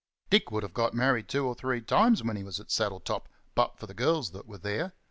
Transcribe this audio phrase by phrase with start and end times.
[0.31, 3.77] Dick would have got married two or three times while he was at Saddletop, but
[3.77, 4.95] for the girls that were there.